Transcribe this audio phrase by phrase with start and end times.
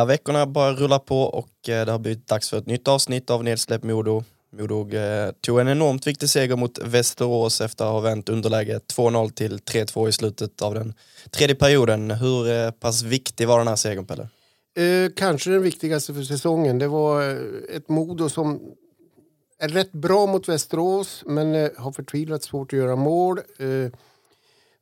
[0.00, 3.30] Ja, veckorna bara rullar på och eh, det har blivit dags för ett nytt avsnitt
[3.30, 4.24] av Nedsläpp Modo.
[4.56, 9.30] Modo eh, tog en enormt viktig seger mot Västerås efter att ha vänt underläge 2-0
[9.32, 10.94] till 3-2 i slutet av den
[11.30, 12.10] tredje perioden.
[12.10, 14.28] Hur eh, pass viktig var den här segern, Pelle?
[14.76, 16.78] Eh, kanske den viktigaste för säsongen.
[16.78, 17.22] Det var
[17.76, 18.60] ett Modo som
[19.58, 23.38] är rätt bra mot Västerås men har förtvivlat svårt att göra mål.
[23.38, 23.92] Eh,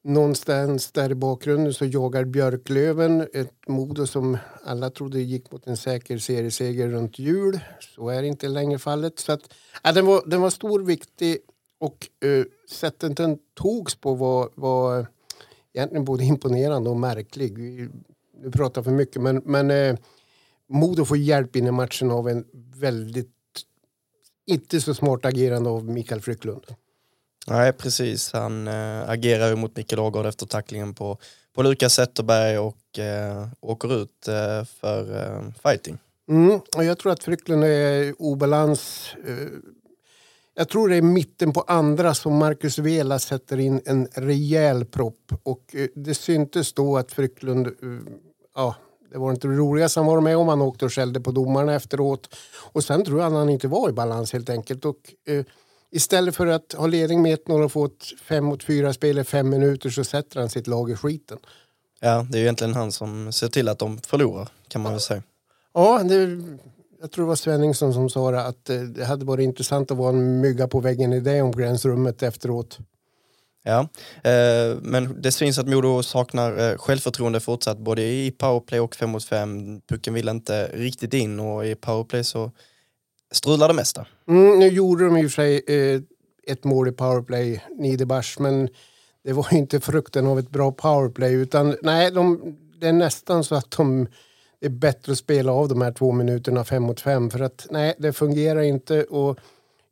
[0.05, 5.77] någonstans där i bakgrunden så jagar Björklöven ett Modo som alla trodde gick mot en
[5.77, 7.61] säker serieseger runt jul.
[7.81, 9.19] Så är inte längre fallet.
[9.19, 11.39] Så att, ja, den, var, den var stor, viktig
[11.79, 15.07] och uh, sättet den togs på var, var
[15.73, 17.59] egentligen både imponerande och märklig.
[17.59, 17.89] Vi-
[18.43, 19.97] Nu pratar för mycket men, men uh,
[20.69, 23.31] Modo får hjälp in i matchen av en väldigt
[24.47, 26.65] inte så smart agerande av Mikael Frycklund.
[27.51, 28.33] Nej, precis.
[28.33, 31.19] Han äh, agerar ju mot Mikael Ågård efter tacklingen på,
[31.55, 35.99] på Lukas Zetterberg och äh, åker ut äh, för äh, fighting.
[36.29, 39.15] Mm, och jag tror att Frycklund är i obalans.
[40.55, 45.33] Jag tror det är mitten på andra som Marcus Vela sätter in en rejäl propp.
[45.43, 47.69] Och det syntes då att Frycklund,
[48.55, 48.77] ja,
[49.13, 50.49] det var inte det roligaste han var med om.
[50.49, 52.35] Han åkte och skällde på domarna efteråt.
[52.73, 54.85] Och sen tror jag att han inte var i balans helt enkelt.
[54.85, 55.45] Och eh,
[55.91, 59.25] istället för att ha ledning med 1-0 och få ett 5 mot 4 spel i
[59.25, 61.39] fem minuter så sätter han sitt lag i skiten.
[62.01, 65.01] Ja, det är ju egentligen han som ser till att de förlorar, kan man väl
[65.01, 65.23] säga.
[65.75, 66.43] Ja, det,
[67.01, 69.97] jag tror det var Svenningsson som sa det, att eh, det hade varit intressant att
[69.97, 72.79] vara en mygga på väggen i det omklädningsrummet efteråt.
[73.65, 73.89] Ja,
[74.31, 79.11] eh, men det syns att Modo saknar eh, självförtroende fortsatt både i powerplay och 5
[79.11, 79.81] mot 5.
[79.81, 82.53] Pucken vill inte riktigt in och i powerplay så
[83.31, 84.07] strular det mesta.
[84.29, 86.01] Mm, nu gjorde de i och för sig eh,
[86.47, 88.69] ett mål i powerplay, Niederbach, men
[89.25, 93.45] det var ju inte frukten av ett bra powerplay utan nej, de, det är nästan
[93.45, 94.07] så att de
[94.61, 97.67] det är bättre att spela av de här två minuterna fem mot fem för att
[97.71, 99.39] nej, det fungerar inte och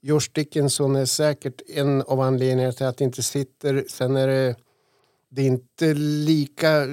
[0.00, 3.84] Josh Dickinson är säkert en av anledningarna till att det inte sitter.
[3.88, 4.56] Sen är det,
[5.28, 6.86] det är inte lika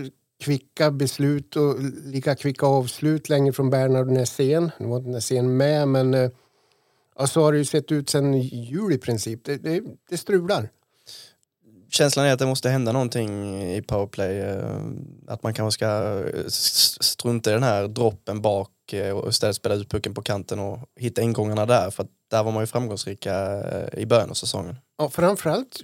[0.43, 4.71] kvicka beslut och lika kvicka avslut längre från Bernhard Nässén.
[4.79, 6.29] Nu var inte Nässén med men eh,
[7.17, 9.43] ja, så har det ju sett ut sen jul i princip.
[9.45, 10.69] Det, det, det strular.
[11.89, 14.39] Känslan är att det måste hända någonting i powerplay.
[14.39, 14.81] eh,
[15.27, 18.69] Att man kanske ska eh, strunta i den här droppen bak
[19.13, 21.89] och istället spela ut pucken på kanten och hitta ingångarna där.
[21.89, 24.75] För att där var man ju framgångsrika i början av säsongen.
[24.97, 25.79] Ja, framförallt,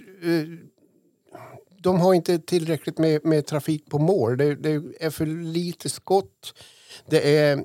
[1.82, 4.36] de har inte tillräckligt med, med trafik på mål.
[4.36, 6.54] Det, det är för lite skott.
[7.06, 7.64] Det är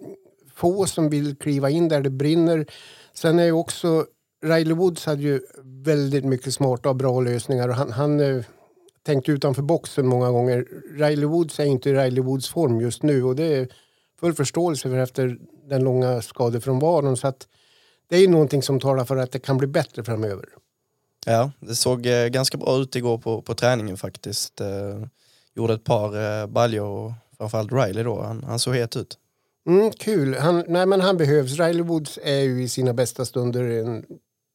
[0.55, 2.65] få som vill kliva in där det brinner.
[3.13, 4.05] Sen är ju också,
[4.45, 8.43] Riley Woods hade ju väldigt mycket smarta och bra lösningar och han, han eh,
[9.05, 10.67] tänkte utanför boxen många gånger.
[10.91, 13.67] Riley Woods är inte i Riley Woods form just nu och det är
[14.19, 15.37] full förståelse för efter
[15.69, 17.17] den långa skadefrånvaron.
[17.17, 17.47] Så att
[18.09, 20.45] det är ju någonting som talar för att det kan bli bättre framöver.
[21.25, 24.61] Ja, det såg eh, ganska bra ut igår på, på träningen faktiskt.
[24.61, 25.05] Eh,
[25.55, 29.17] gjorde ett par eh, baljor och framförallt Riley då, han, han såg het ut.
[29.67, 30.35] Mm, kul.
[30.35, 31.59] Han, nej, men han behövs.
[31.59, 34.05] Riley Woods är ju i sina bästa stunder en,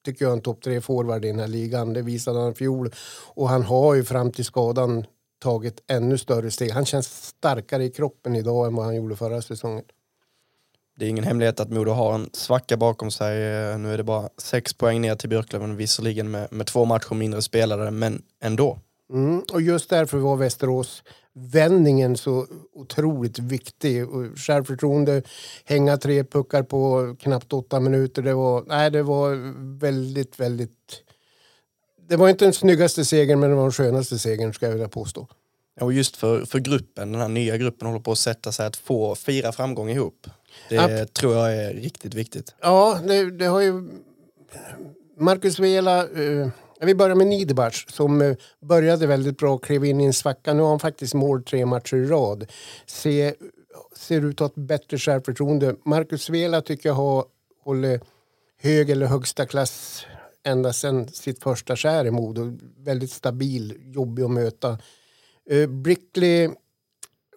[0.05, 1.93] tycker jag, en topp tre forward i den här ligan.
[1.93, 2.95] Det visade han i fjol.
[3.35, 5.05] Och han har ju fram till skadan
[5.43, 6.71] tagit ännu större steg.
[6.71, 9.85] Han känns starkare i kroppen idag än vad han gjorde förra säsongen.
[11.01, 13.37] Det är ingen hemlighet att Modo har en svacka bakom sig.
[13.79, 17.43] Nu är det bara sex poäng ner till Björklöven, visserligen med, med två matcher mindre
[17.43, 18.79] spelare, men ändå.
[19.13, 21.03] Mm, och just därför var Västerås
[21.33, 24.07] vändningen så otroligt viktig.
[24.37, 25.23] Självförtroende,
[25.65, 28.23] hänga tre puckar på knappt åtta minuter.
[28.23, 31.03] Det var, nej, det var väldigt, väldigt...
[32.09, 34.89] Det var inte den snyggaste segern men det var den skönaste segern ska jag vilja
[34.89, 35.29] påstå.
[35.81, 38.77] Och just för, för gruppen, den här nya gruppen håller på att sätta sig att
[38.77, 40.27] få fira framgång ihop.
[40.69, 41.15] Det App.
[41.15, 42.55] tror jag är riktigt viktigt.
[42.61, 43.89] Ja, det, det har ju...
[45.17, 46.01] Marcus Vela...
[46.01, 46.49] Eh,
[46.83, 50.55] vi börjar med Niederbach som eh, började väldigt bra och klev in i en svacka.
[50.55, 52.47] Nu har han faktiskt mål tre matcher i rad.
[52.87, 53.35] Se,
[53.97, 55.77] ser ut att ha ett bättre självförtroende.
[55.85, 57.25] Marcus Vela tycker jag har
[57.65, 58.03] hållit
[58.63, 60.07] hög eller högsta klass
[60.43, 62.59] ända sedan sitt första skär i Modo.
[62.79, 64.79] Väldigt stabil, jobbig att möta.
[65.53, 66.51] Uh, Brickley,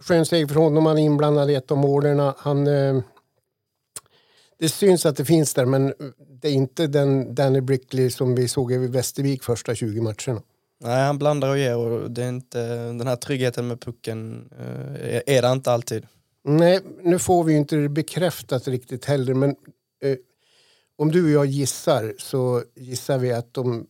[0.04, 0.86] skön seger för honom.
[0.86, 2.34] Han är inblandad i ett av målen.
[2.38, 3.04] Han, uh,
[4.60, 5.94] det syns att det finns där men
[6.42, 10.42] det är inte den Danny Brickley som vi såg i Västervik första 20 matcherna.
[10.80, 15.22] Nej, han blandar och ger och det är inte, den här tryggheten med pucken uh,
[15.26, 16.06] är det inte alltid.
[16.44, 19.50] Nej, nu får vi ju inte det bekräftat riktigt heller men
[20.02, 20.18] eh,
[20.98, 23.88] om du och jag gissar så gissar vi att de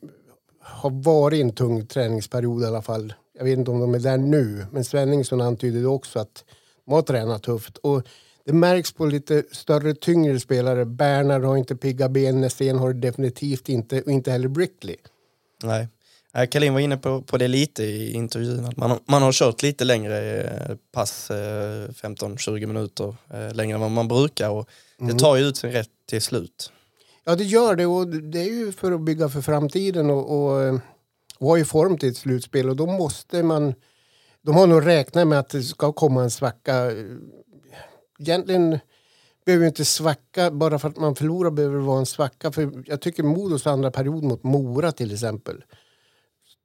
[0.59, 3.13] har varit i en tung träningsperiod i alla fall.
[3.37, 6.43] Jag vet inte om de är där nu, men Svenningsson antydde också att
[6.85, 7.77] de har tränat tufft.
[7.77, 8.07] Och
[8.45, 10.85] det märks på lite större, tyngre spelare.
[10.85, 14.95] Bernhard har inte pigga ben, Nässén har det definitivt inte och inte heller Brickley.
[15.63, 15.87] Nej.
[16.51, 19.83] Kalin var inne på, på det lite i intervjun, att man, man har kört lite
[19.83, 25.17] längre eh, pass, 15-20 eh, minuter eh, längre än vad man brukar och det mm.
[25.17, 26.71] tar ju ut sin rätt till slut.
[27.23, 30.79] Ja det gör det och det är ju för att bygga för framtiden och, och,
[31.39, 33.73] var i form till ett slutspel och då måste man
[34.41, 36.91] de har nog räknat med att det ska komma en svacka.
[38.19, 38.79] Egentligen
[39.45, 42.51] behöver inte svacka bara för att man förlorar behöver det vara en svacka.
[42.51, 45.63] För jag tycker Modos andra period mot Mora till exempel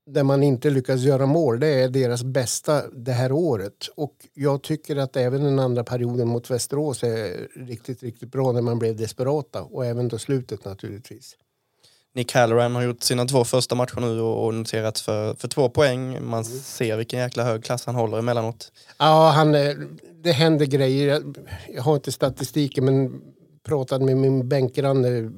[0.06, 3.88] där man inte lyckas göra mål, det är deras bästa det här året.
[3.96, 8.62] Och jag tycker att även den andra perioden mot Västerås är riktigt, riktigt bra när
[8.62, 9.62] man blev desperata.
[9.62, 11.36] Och även då slutet naturligtvis.
[12.14, 16.12] Nick Halloran har gjort sina två första matcher nu och noterats för, för två poäng.
[16.24, 16.44] Man mm.
[16.44, 18.72] ser vilken jäkla hög klass han håller emellanåt.
[18.98, 19.52] Ja, han,
[20.22, 21.22] det händer grejer.
[21.74, 23.20] Jag har inte statistiken men
[23.64, 25.30] pratade med min bänkgranne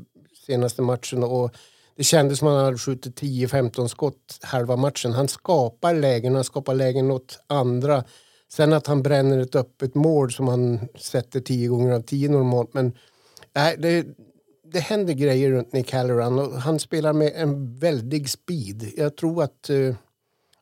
[0.47, 1.55] senaste matchen och
[1.97, 5.13] det kändes som att han hade skjutit 10-15 skott halva matchen.
[5.13, 8.05] Han skapar lägen, han skapar lägen åt andra.
[8.53, 12.75] Sen att han bränner ett öppet mål som han sätter 10 gånger av 10 normalt.
[12.75, 12.93] Men
[13.55, 14.07] nej, det,
[14.73, 18.93] det händer grejer runt Nick Halloran och han spelar med en väldig speed.
[18.97, 19.95] Jag tror att uh,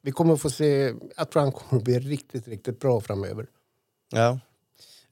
[0.02, 3.46] vi kommer få se, jag tror han kommer att bli riktigt, riktigt bra framöver.
[4.10, 4.38] Ja,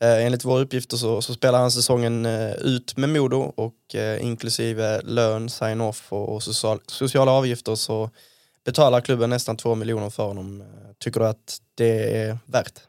[0.01, 4.25] Eh, enligt våra uppgifter så, så spelar han säsongen eh, ut med Modo och eh,
[4.25, 8.11] inklusive lön, sign-off och, och social, sociala avgifter så
[8.65, 10.65] betalar klubben nästan två miljoner för honom.
[10.99, 12.81] Tycker du att det är värt?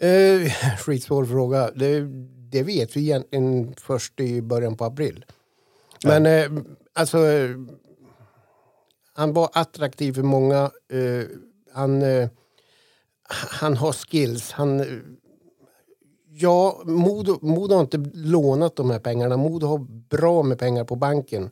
[0.00, 1.70] Eh, skitsvår fråga.
[1.70, 2.00] Det,
[2.54, 5.24] det vet vi egentligen först i början på april.
[6.04, 6.62] Men eh,
[6.92, 7.18] alltså,
[9.14, 10.70] han var attraktiv för många.
[10.92, 11.24] Eh,
[11.72, 12.28] han, eh,
[13.60, 14.52] han har skills.
[14.52, 14.84] Han
[16.36, 19.36] Ja, Modo, Modo har inte lånat de här pengarna.
[19.36, 19.78] Modo har
[20.08, 21.50] bra med pengar på banken.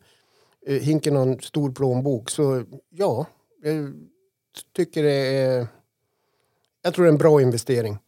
[0.67, 2.31] Eh, Hinken har en stor plånbok.
[2.31, 3.27] Så ja,
[3.63, 3.93] jag
[4.77, 5.67] tycker det är...
[6.83, 7.99] Jag tror det är en bra investering.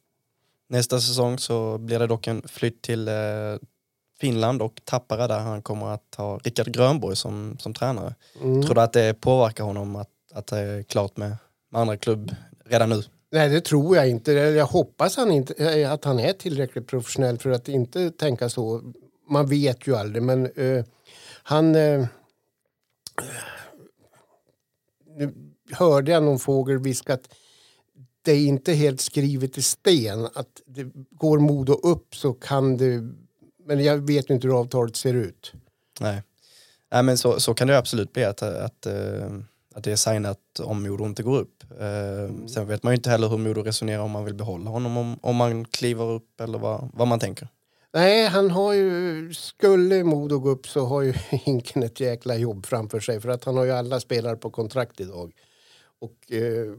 [0.69, 3.15] Nästa säsong så blir det dock en flytt till eh,
[4.21, 8.15] Finland och Tappara där han kommer att ha Rickard Grönborg som, som tränare.
[8.43, 8.63] Mm.
[8.63, 11.37] Tror du att det påverkar honom att, att det är klart med,
[11.71, 12.35] med andra klubb
[12.65, 13.03] redan nu?
[13.33, 14.33] Nej, det tror jag inte.
[14.33, 18.93] Jag hoppas han inte, eh, att han är tillräckligt professionell för att inte tänka så.
[19.29, 20.85] Man vet ju aldrig, men uh,
[21.43, 21.75] han...
[21.75, 22.07] Uh,
[25.17, 25.35] nu
[25.73, 27.35] hörde jag någon fågel viska att
[28.25, 30.25] det är inte helt skrivet i sten.
[30.35, 33.03] Att det går Modo upp så kan det...
[33.67, 35.53] Men jag vet inte hur avtalet ser ut.
[36.00, 36.23] Nej,
[36.93, 38.25] Nej men så, så kan det absolut bli.
[38.25, 39.41] att, att uh
[39.75, 41.65] att det är signat om Modo inte går upp.
[41.81, 44.96] Eh, sen vet man ju inte heller hur Modo resonerar om man vill behålla honom,
[44.96, 47.49] om, om man kliver upp eller vad, vad man tänker.
[47.93, 52.67] Nej, han har ju, skulle Modo gå upp så har ju Hinken ett jäkla jobb
[52.67, 55.32] framför sig för att han har ju alla spelare på kontrakt idag.
[56.01, 56.75] Och eh,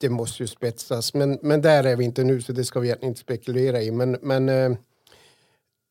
[0.00, 2.88] det måste ju spetsas, men, men där är vi inte nu så det ska vi
[2.88, 3.90] egentligen inte spekulera i.
[3.90, 4.78] Men, men eh,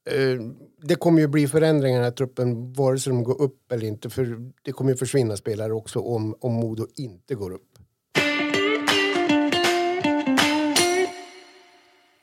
[0.09, 0.39] Eh,
[0.81, 3.87] det kommer ju bli förändringar i den här truppen vare sig de går upp eller
[3.87, 4.09] inte.
[4.09, 7.61] För det kommer ju försvinna spelare också om, om Modo inte går upp.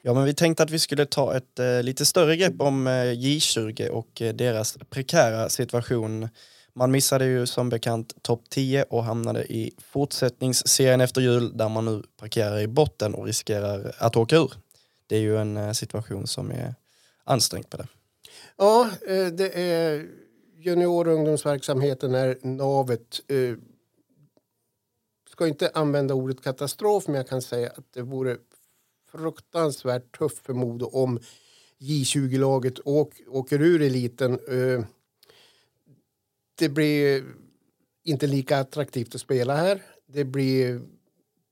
[0.02, 2.90] Ja, men vi tänkte att vi skulle ta ett eh, lite större grepp om eh,
[2.90, 6.28] J20 och eh, deras prekära situation.
[6.76, 11.84] Man missade ju som bekant topp 10 och hamnade i fortsättningsserien efter jul där man
[11.84, 14.52] nu parkerar i botten och riskerar att åka ur.
[15.06, 16.74] Det är ju en eh, situation som är
[17.24, 17.86] ansträngd på det.
[18.56, 20.06] Ja, eh, det är
[20.56, 23.20] junior och ungdomsverksamheten är navet.
[23.28, 23.56] Eh,
[25.30, 28.36] ska inte använda ordet katastrof, men jag kan säga att det vore
[29.12, 31.18] fruktansvärt tufft för Modo om
[31.78, 32.80] J20-laget
[33.26, 34.38] åker ur eliten.
[36.54, 37.24] Det blir
[38.04, 39.82] inte lika attraktivt att spela här.
[40.06, 40.80] Det blir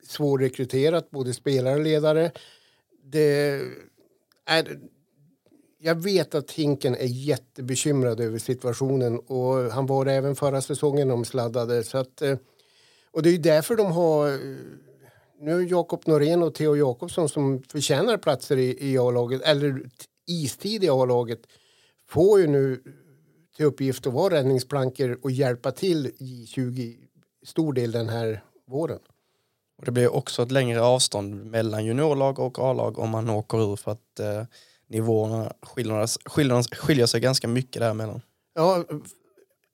[0.06, 2.32] svårrekryterat, både spelare och ledare.
[3.04, 3.60] Det
[4.46, 4.78] är,
[5.78, 11.08] jag vet att Hinken är jättebekymrad över situationen och han var det även förra säsongen
[11.08, 11.84] de sladdade.
[11.84, 12.36] Så att, eh,
[13.10, 14.38] och det är ju därför de har eh,
[15.40, 19.90] nu Jakob Norén och Theo Jakobsson som förtjänar platser i, i A-laget, eller
[20.26, 21.40] istid i A-laget,
[22.08, 22.82] får ju nu
[23.56, 26.96] till uppgift att vara räddningsplankor och hjälpa till i 20
[27.46, 28.98] stor del den här våren.
[29.78, 33.76] Och det blir också ett längre avstånd mellan juniorlag och A-lag om man åker ur
[33.76, 34.44] för att eh,
[34.86, 38.20] nivåerna skiljer, skiljer, skiljer sig ganska mycket däremellan.
[38.54, 38.84] Ja,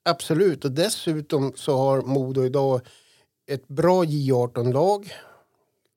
[0.05, 0.65] absolut.
[0.65, 2.81] Och dessutom så har Modo idag
[3.47, 5.13] ett bra J18-lag.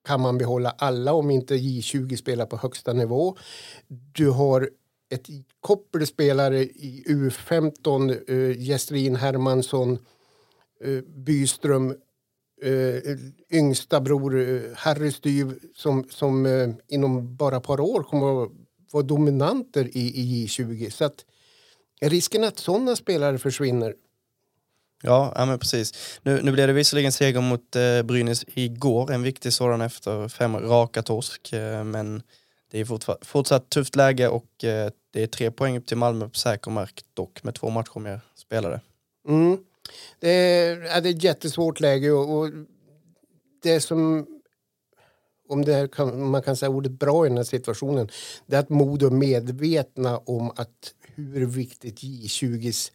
[0.06, 3.36] Kan man behålla alla om inte J20 spelar på högsta nivå.
[3.88, 4.70] Du har
[5.12, 5.28] ett
[5.60, 9.98] koppel spelare i U15, uh, eh, Gestrin Hermansson,
[10.84, 11.94] uh, Byström,
[12.64, 12.98] uh,
[13.50, 18.50] yngsta bror uh, Harry Styv som, som uh, inom bara ett par år kommer att
[18.92, 20.90] vara dominanter i, i J20.
[20.90, 21.24] Så att
[22.00, 23.94] risken att sådana spelare försvinner
[25.02, 26.18] Ja, ja men precis.
[26.22, 30.56] Nu, nu blev det visserligen seger mot eh, Brynäs igår, en viktig sådan efter fem
[30.56, 31.52] raka torsk.
[31.52, 32.22] Eh, men
[32.72, 36.38] det är fortsatt tufft läge och eh, det är tre poäng upp till Malmö på
[36.38, 38.80] säker mark dock med två matcher mer spelare.
[39.28, 39.58] Mm.
[40.20, 42.50] Det, är, ja, det är ett jättesvårt läge och, och
[43.62, 44.26] det som
[45.48, 48.08] om det kan, man kan säga ordet bra i den här situationen,
[48.46, 52.90] det är att Modo är medvetna om att hur viktigt J20s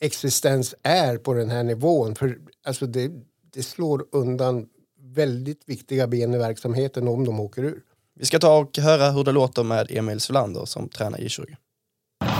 [0.00, 2.14] existens är på den här nivån.
[2.14, 3.10] För alltså det,
[3.52, 4.68] det slår undan
[5.00, 7.82] väldigt viktiga ben i verksamheten om de åker ur.
[8.20, 11.46] Vi ska ta och höra hur det låter med Emil Svelander som tränar J20.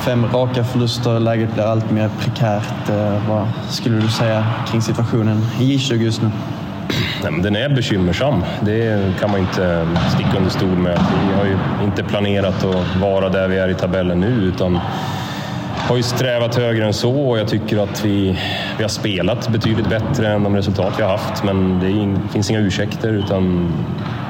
[0.05, 2.89] Fem raka förluster, läget blir allt mer prekärt.
[2.89, 6.31] Eh, vad skulle du säga kring situationen i J20 just nu?
[7.23, 8.45] Nej, men den är bekymmersam.
[8.63, 11.01] Det kan man inte sticka under stol med.
[11.29, 14.81] Vi har ju inte planerat att vara där vi är i tabellen nu utan
[15.79, 18.39] har ju strävat högre än så och jag tycker att vi,
[18.77, 21.45] vi har spelat betydligt bättre än de resultat vi har haft.
[21.45, 23.73] Men det in, finns inga ursäkter utan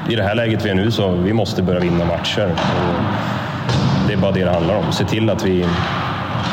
[0.09, 2.51] i det här läget vi är nu så vi måste börja vinna matcher.
[2.51, 4.91] Och det är bara det det handlar om.
[4.91, 5.65] Se till att vi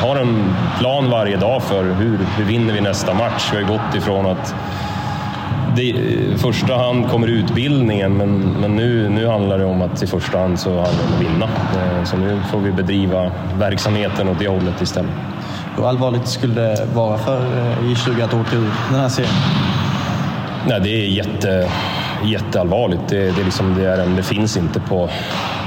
[0.00, 3.50] har en plan varje dag för hur, hur vinner vi nästa match.
[3.52, 4.54] Vi har gått ifrån att
[5.76, 10.06] det, i första hand kommer utbildningen, men, men nu, nu handlar det om att i
[10.06, 11.44] första hand så handlar det om att vinna.
[11.44, 15.10] Eh, så nu får vi bedriva verksamheten åt det hållet istället.
[15.76, 19.32] Hur allvarligt skulle det vara för eh, J20 att åka ur den här serien?
[20.68, 21.70] Nej, det är jätte,
[22.24, 23.08] jätteallvarligt.
[23.08, 25.08] Det, det, liksom, det, är det finns inte på,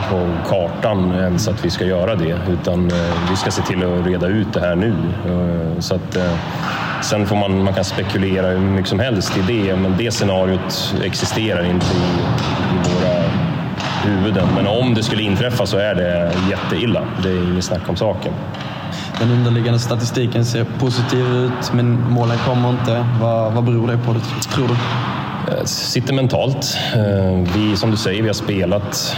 [0.09, 4.07] på kartan ens att vi ska göra det, utan eh, vi ska se till att
[4.07, 4.93] reda ut det här nu.
[5.79, 6.17] Så att,
[7.01, 10.95] Sen får man, man kan spekulera hur mycket som helst i det, men det scenariot
[11.03, 13.23] existerar inte i, i våra
[14.03, 14.47] huvuden.
[14.55, 17.03] Men om det skulle inträffa så är det jätteilla.
[17.23, 18.33] Det är inget snack om saken.
[19.19, 23.05] Den underliggande statistiken ser positiv ut, men målen kommer inte.
[23.21, 24.15] Vad, vad beror det på,
[24.53, 24.75] tror du?
[25.51, 26.77] Det sitter mentalt.
[26.95, 29.15] Eh, vi, som du säger, vi har spelat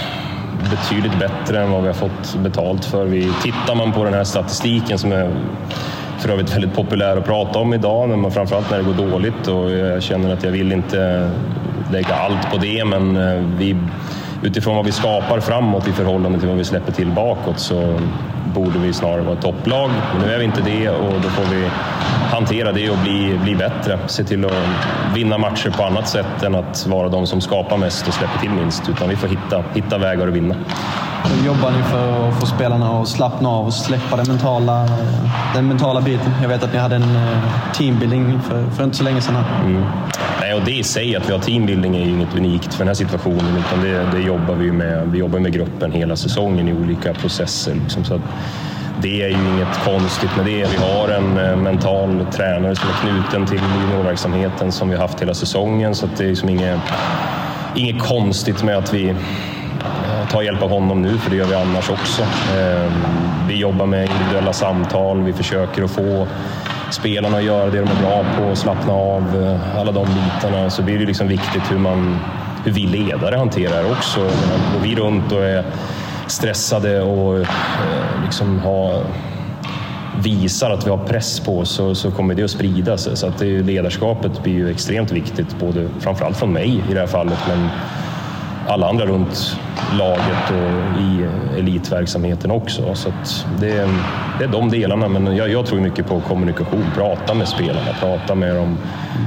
[0.70, 3.06] betydligt bättre än vad vi har fått betalt för.
[3.06, 5.32] Vi, tittar man på den här statistiken som är
[6.22, 9.48] för övrigt väldigt populär att prata om idag, men framförallt när det går dåligt.
[9.48, 11.30] Och jag känner att jag vill inte
[11.92, 13.76] lägga allt på det, men eh, vi,
[14.44, 18.00] utifrån vad vi skapar framåt i förhållande till vad vi släpper till bakåt så
[18.54, 19.92] borde vi snarare vara ett topplag.
[20.14, 21.70] Men nu är vi inte det och då får vi
[22.32, 24.00] hantera det och bli, bli bättre.
[24.08, 24.52] Se till att
[25.14, 28.50] vinna matcher på annat sätt än att vara de som skapar mest och släpper till
[28.50, 28.90] minst.
[28.90, 30.56] Utan vi får hitta, hitta vägar att vinna.
[31.24, 34.88] Hur jobbar ni för att få spelarna att slappna av och släppa den mentala,
[35.54, 36.32] den mentala biten?
[36.42, 37.38] Jag vet att ni hade en eh,
[37.74, 39.44] teambuilding för, för inte så länge sedan.
[39.66, 39.84] Mm.
[40.42, 42.88] Nej, och det i sig, att vi har teambuilding, är ju inget unikt för den
[42.88, 43.58] här situationen.
[43.58, 45.08] Utan det, det jobbar vi med.
[45.08, 47.74] Vi jobbar med gruppen hela säsongen i olika processer.
[47.74, 48.22] Liksom, så
[49.02, 50.68] det är ju inget konstigt med det.
[50.72, 55.22] Vi har en eh, mental tränare som är knuten till juniorverksamheten som vi har haft
[55.22, 55.96] hela säsongen.
[55.96, 56.80] Så det är liksom inget,
[57.76, 59.16] inget konstigt med att vi
[60.32, 62.22] tar hjälp av honom nu, för det gör vi annars också.
[62.58, 62.92] Ehm,
[63.48, 66.28] vi jobbar med individuella samtal, vi försöker att få
[66.92, 70.70] spelarna att göra det de är bra på, slappna av, eh, alla de bitarna.
[70.70, 72.20] Så blir det liksom viktigt hur, man,
[72.66, 74.20] hur vi ledare hanterar det också.
[74.74, 75.66] Går vi runt och är
[76.32, 77.48] stressade och eh,
[78.24, 79.04] liksom ha,
[80.24, 83.18] visar att vi har press på oss så, så kommer det att sprida sig.
[83.18, 87.08] Så att det, ledarskapet blir ju extremt viktigt, både framförallt från mig i det här
[87.08, 87.70] fallet, men
[88.68, 89.58] alla andra runt
[89.98, 91.28] laget och i
[91.60, 92.96] elitverksamheten också.
[92.96, 93.10] Så
[93.60, 93.90] det, är,
[94.40, 96.86] det är de delarna, men jag, jag, tror mycket på kommunikation.
[96.96, 98.78] Prata med spelarna, prata med dem,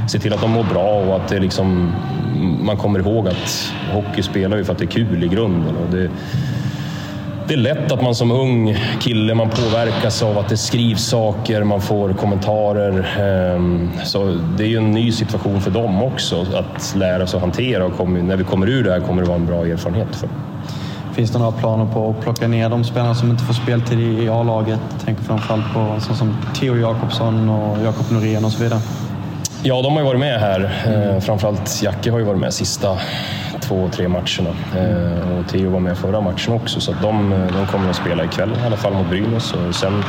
[0.09, 1.93] se till att de mår bra och att det liksom,
[2.63, 5.77] man kommer ihåg att hockey spelar ju för att det är kul i grunden.
[5.77, 6.11] Och det,
[7.49, 11.65] det är lätt att man som ung kille man påverkas av att det skrivs saker,
[11.65, 13.07] man får kommentarer.
[13.21, 17.43] Ehm, så det är ju en ny situation för dem också att lära sig att
[17.43, 20.29] hantera och när vi kommer ur det här kommer det vara en bra erfarenhet för
[21.15, 24.29] Finns det några planer på att plocka ner de spelarna som inte får speltid i
[24.29, 24.81] A-laget?
[25.05, 28.81] Tänker framförallt på så som Theo Jakobsson och Jakob Norén och så vidare.
[29.63, 30.83] Ja, de har ju varit med här.
[30.87, 31.21] Mm.
[31.21, 32.99] Framförallt Jacke har ju varit med sista
[33.69, 34.51] två, tre matcherna.
[34.77, 38.51] Eh, och Theo var med förra matchen också, så de, de kommer att spela ikväll
[38.63, 39.53] i alla fall mot Brynäs.
[39.53, 40.05] Och sen,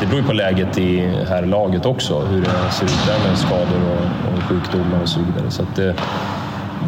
[0.00, 3.38] det beror ju på läget i här laget också, hur det ser ut där med
[3.38, 5.50] skador och, och sjukdomar och så vidare.
[5.50, 5.94] Så att, eh,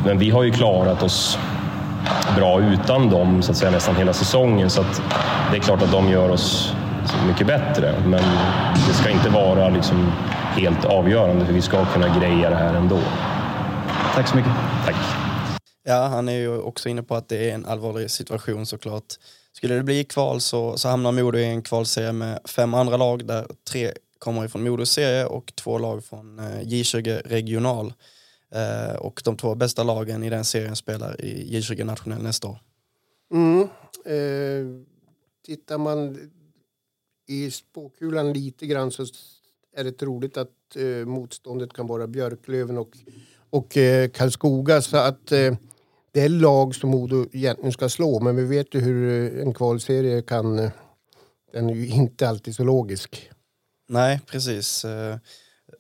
[0.07, 1.39] men vi har ju klarat oss
[2.37, 4.71] bra utan dem så att säga, nästan hela säsongen.
[4.71, 5.03] Så att
[5.51, 6.75] det är klart att de gör oss
[7.29, 8.23] mycket bättre, men
[8.89, 10.13] det ska inte vara liksom
[10.57, 12.99] helt avgörande för vi ska kunna greja det här ändå.
[14.15, 14.53] Tack så mycket.
[14.85, 15.18] Tack.
[15.89, 19.15] Ja, han är ju också inne på att det är en allvarlig situation såklart.
[19.53, 23.27] Skulle det bli kval så, så hamnar Modo i en kvalserie med fem andra lag
[23.27, 27.93] där tre kommer ifrån Modos serie och två lag från eh, J20 regional.
[28.55, 32.59] Eh, och de två bästa lagen i den serien spelar i J20 nationell nästa år.
[33.33, 33.63] Mm.
[34.05, 34.85] Eh,
[35.47, 36.31] tittar man
[37.29, 39.07] i spåkulan lite grann så
[39.77, 42.99] är det troligt att eh, motståndet kan vara Björklöven och,
[43.51, 44.83] och eh, Karlskoga.
[44.83, 45.55] Så att eh,
[46.19, 48.21] det är lag som Modo egentligen ska slå.
[48.21, 50.59] Men vi vet ju hur en kvalserie kan...
[50.59, 50.71] Eh,
[51.53, 53.31] den är ju inte alltid så logisk.
[53.89, 54.85] Nej, precis.
[54.85, 55.17] Eh,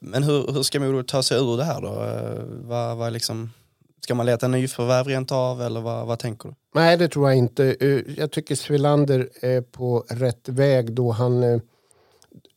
[0.00, 2.04] men hur, hur ska Modo ta sig ur det här då?
[2.04, 3.52] Eh, vad, vad liksom,
[4.00, 6.54] ska man leta nyförvärv rent av eller vad, vad tänker du?
[6.74, 7.76] Nej, det tror jag inte.
[8.16, 11.60] Jag tycker Svelander är på rätt väg då han...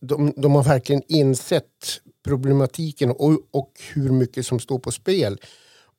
[0.02, 5.40] De, de har verkligen insett problematiken och, och hur mycket som står på spel.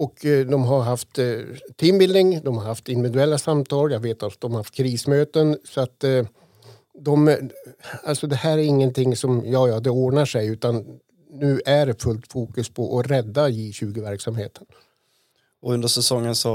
[0.02, 1.38] Och eh, de har haft eh,
[1.76, 5.58] teambuilding, de har haft individuella samtal, jag vet att de har haft krismöten.
[5.64, 6.24] Så att eh,
[6.98, 7.36] de,
[8.04, 10.84] alltså det här är ingenting som, ja ja, det ordnar sig utan
[11.30, 14.66] nu är det fullt fokus på att rädda J20-verksamheten.
[15.60, 16.48] Och under säsongen så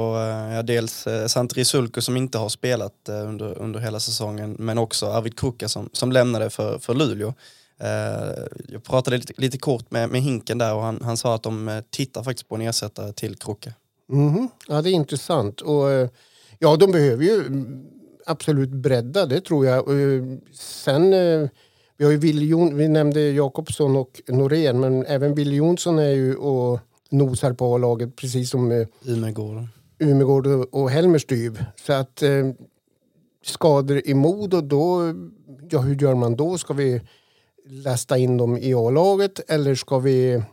[0.53, 5.39] ja, dels Santeri Sulko som inte har spelat under, under hela säsongen men också Arvid
[5.39, 7.33] Kruka som, som lämnade för, för Luleå.
[7.79, 11.43] Eh, jag pratade lite, lite kort med, med Hinken där och han, han sa att
[11.43, 13.73] de eh, tittar faktiskt på en ersättare till Krocke.
[14.11, 15.61] Mm, ja, det är intressant.
[15.61, 16.09] Och, eh,
[16.59, 17.43] ja, de behöver ju
[18.25, 19.85] absolut bredda, det tror jag.
[20.53, 21.11] Sen,
[21.97, 26.35] vi har ju Jon, vi nämnde Jakobsson och Norén, men även Wille Jonsson är ju
[26.35, 29.67] och nosar på laget precis som Umegård.
[29.99, 31.63] Umegård och Helmerstyv.
[31.85, 32.23] Så att
[33.45, 35.13] skador i Modo, då,
[35.69, 36.57] ja hur gör man då?
[36.57, 37.01] Ska vi
[37.69, 40.43] lasta in dem i A-laget eller ska vi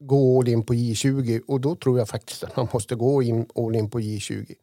[0.00, 1.40] gå all in på J20?
[1.46, 4.54] Och då tror jag faktiskt att man måste gå in all in på J20.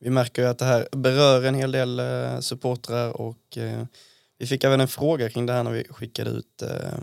[0.00, 3.84] Vi märker ju att det här berör en hel del eh, supportrar och eh,
[4.38, 6.98] vi fick även en fråga kring det här när vi skickade ut eh,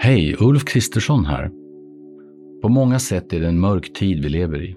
[0.00, 1.50] Hej, Ulf Kristersson här.
[2.62, 4.76] På många sätt är det en mörk tid vi lever i.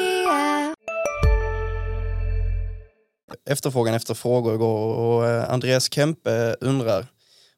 [3.49, 7.07] efterfrågan efter frågor igår och eh, Andreas Kempe undrar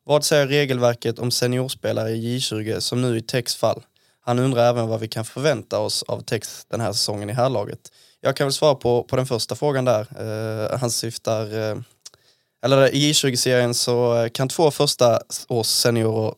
[0.06, 3.84] vad säger regelverket om seniorspelare i J20 som nu i Tex fall?
[4.26, 7.80] Han undrar även vad vi kan förvänta oss av Tex den här säsongen i herrlaget.
[8.22, 10.08] Jag kan väl svara på, på den första frågan där.
[10.22, 11.82] Uh, han syftar, uh,
[12.66, 16.34] eller i J20-serien så kan två första års seniorer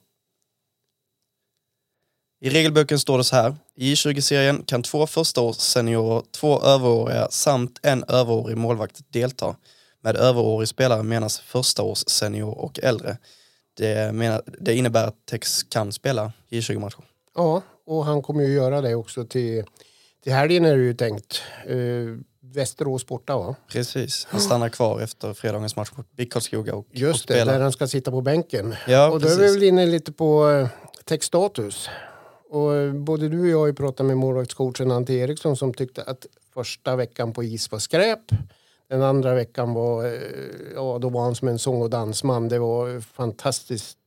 [2.45, 3.55] i regelboken står det så här.
[3.75, 9.55] I 20-serien kan två förstaårsseniorer, två överåriga samt en överårig målvakt delta.
[10.01, 13.17] Med överårig spelare menas förstaårssenior och äldre.
[13.77, 17.03] Det, menar, det innebär att Tex kan spela J20-matcher.
[17.35, 19.63] Ja, och han kommer ju göra det också till,
[20.23, 21.41] till helgen är det ju tänkt.
[21.69, 22.17] Uh,
[22.53, 23.55] Västerås borta va?
[23.67, 27.59] Precis, han stannar kvar efter fredagens match mot BIK Karlskoga och Just och det, där
[27.59, 28.75] han ska sitta på bänken.
[28.87, 30.67] Ja, och då är vi väl inne lite på uh,
[31.05, 31.89] Tex-status.
[32.55, 36.03] Och eh, både du och jag har ju pratat med målvaktscoachen Ante Eriksson som tyckte
[36.03, 38.19] att första veckan på is var skräp.
[38.87, 40.11] Den andra veckan var, eh,
[40.75, 42.49] ja då var han som en sång och dansman.
[42.49, 43.97] Det var fantastiskt.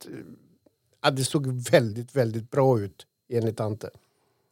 [1.03, 3.91] Ja, det såg väldigt, väldigt bra ut enligt Ante.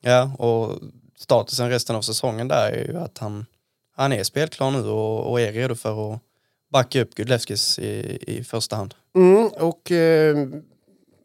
[0.01, 0.73] Ja, och
[1.17, 3.47] statusen resten av säsongen där är ju att han,
[3.93, 6.21] han är spelklar nu och, och är redo för att
[6.69, 8.95] backa upp Gudlevskis i, i första hand.
[9.15, 10.49] Mm, och eh,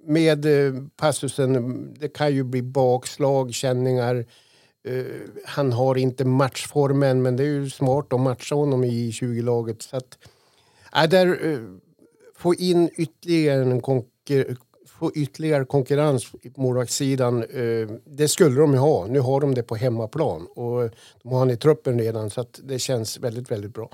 [0.04, 4.26] med eh, passusen, det kan ju bli bakslag, känningar.
[4.84, 5.06] Eh,
[5.46, 9.82] han har inte matchformen, men det är ju smart att matcha honom i 20-laget.
[9.82, 10.18] Så att,
[10.96, 11.60] äh, där, eh,
[12.36, 17.46] få in ytterligare en konkur få ytterligare konkurrens på målvaktssidan.
[18.06, 19.08] Det skulle de ju ha.
[19.08, 20.90] Nu har de det på hemmaplan och
[21.24, 23.90] de har han i truppen redan så att det känns väldigt, väldigt bra.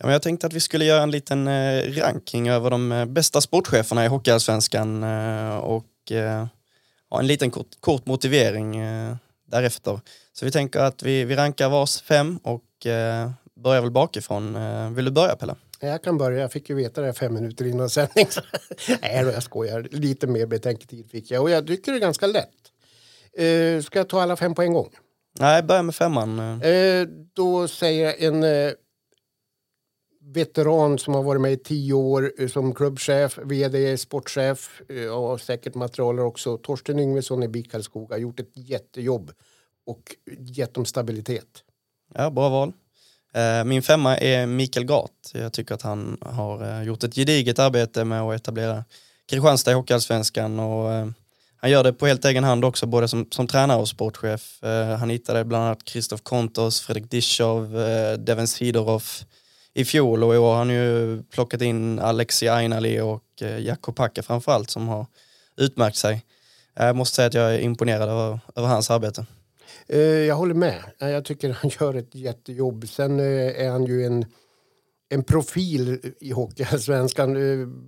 [0.00, 3.04] Ja, men jag tänkte att vi skulle göra en liten eh, ranking över de eh,
[3.04, 5.86] bästa sportcheferna i Hockeyallsvenskan eh, och
[7.10, 8.80] ha en liten kort, kort motivering
[9.46, 10.00] därefter.
[10.32, 12.64] Så vi tänker att vi, vi rankar vars fem och
[13.56, 14.56] börjar väl bakifrån.
[14.94, 15.54] Vill du börja Pelle?
[15.80, 16.40] Jag kan börja.
[16.40, 18.26] Jag fick ju veta det fem minuter innan sändning.
[19.02, 19.88] Nej då, jag skojar.
[19.90, 22.48] Lite mer betänketid fick jag och jag tycker det är ganska lätt.
[23.36, 24.90] Eh, ska jag ta alla fem på en gång?
[25.38, 26.62] Nej, börja med femman.
[26.62, 28.44] Eh, då säger jag en
[30.32, 35.40] veteran som har varit med i tio år eh, som klubbchef, vd, sportchef eh, och
[35.40, 36.56] säkert materialer också.
[36.56, 39.32] Torsten Yngvesson i BIK Karlskoga har gjort ett jättejobb
[39.86, 41.64] och gett dem stabilitet.
[42.14, 42.72] Ja, bra val.
[43.34, 45.30] Eh, min femma är Mikael Gart.
[45.34, 48.84] Jag tycker att han har gjort ett gediget arbete med att etablera
[49.28, 51.12] Kristianstad i Hockeyallsvenskan och
[51.56, 54.58] han gör det på helt egen hand också, både som, som tränare och sportchef.
[54.98, 57.72] Han hittade bland annat Kristoff Kontos, Fredrik Dischow,
[58.18, 59.24] Devens Sidoroff
[59.74, 63.96] i fjol och i år har han ju plockat in Alexi Ainali och eh, Jakob
[63.96, 65.06] Packa framförallt som har
[65.56, 66.24] utmärkt sig.
[66.74, 69.26] Jag måste säga att jag är imponerad över, över hans arbete.
[69.86, 70.82] Eh, Jag håller med.
[71.00, 72.88] Eh, Jag tycker han gör ett jättejobb.
[72.88, 74.24] Sen är han ju en,
[75.08, 77.34] en profil i Hockeyallsvenskan.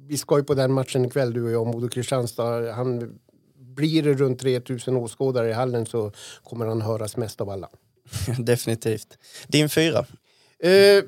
[0.08, 2.72] Vi ska ju på den matchen ikväll, du och jag, Modo Kristianstad.
[2.72, 3.18] Han,
[3.58, 6.12] blir det runt 3000 åskådare i hallen så
[6.44, 7.68] kommer han höras mest av alla.
[8.38, 9.18] Definitivt.
[9.48, 9.98] Din fyra?
[10.62, 11.04] Eh,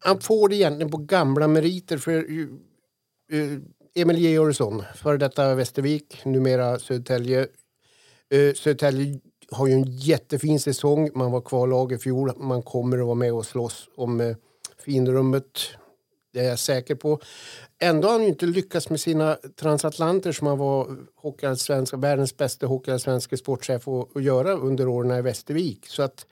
[0.00, 1.98] han får det egentligen på gamla meriter.
[1.98, 2.30] För,
[3.32, 3.58] uh,
[3.94, 7.40] Emil Georgsson, före detta Västervik, numera Södertälje.
[8.34, 11.10] Uh, Södertälje har ju en jättefin säsong.
[11.14, 12.32] Man var kvar i fjol.
[12.36, 14.36] Man kommer att vara med och slåss om uh,
[14.78, 15.58] finrummet.
[16.32, 17.20] Det är jag säker på.
[17.78, 20.96] Ändå har han ju inte lyckats med sina transatlanter som han var
[21.56, 25.86] svenska, världens bästa hockeyallsvenska sportchef att, göra under åren i Västervik.
[25.86, 26.26] Så att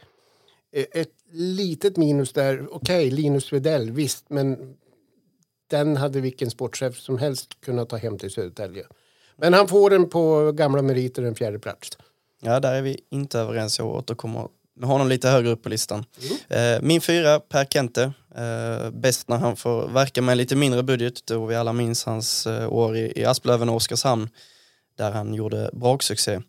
[0.73, 2.67] ett litet minus där.
[2.71, 4.77] Okej, Linus Wedell, visst, men
[5.71, 8.87] den hade vilken sportchef som helst kunnat ta hem till Södertälje.
[9.37, 11.99] Men han får den på gamla meriter, en fjärde plats.
[12.43, 13.79] Ja, där är vi inte överens.
[13.79, 16.05] Jag återkommer med honom lite högre upp på listan.
[16.49, 18.13] Eh, min fyra, Per Kente.
[18.37, 22.47] Eh, bäst när han får verka med lite mindre budget då vi alla minns hans
[22.47, 24.29] eh, år i, i Asplöven och Oskarshamn
[24.99, 26.41] där han gjorde braksuccé.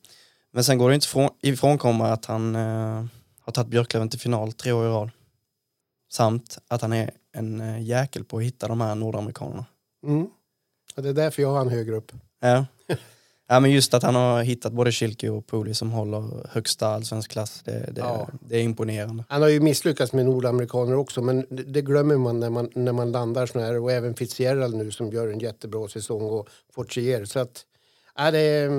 [0.54, 3.06] Men sen går det inte från, ifrånkomma att han eh,
[3.48, 5.10] har tagit Björklöven till final tre år i rad.
[6.12, 9.66] Samt att han är en eh, jäkel på att hitta de här nordamerikanerna.
[10.06, 10.28] Mm.
[10.96, 12.12] Och det är därför jag har han högre upp.
[12.40, 12.66] Ja.
[13.48, 17.32] ja, men just att han har hittat både Schilke och Poli som håller högsta allsvensk
[17.32, 18.30] klass, det, det, Ja.
[18.42, 19.24] det är imponerande.
[19.30, 23.12] Han har ju misslyckats med nordamerikaner också men det- glömmer man när man, när man
[23.12, 27.26] landar såna här och även Fitzgerald nu som gör en jättebra säsong och Fortier.
[27.26, 27.66] Så att,
[28.16, 28.70] ja, det.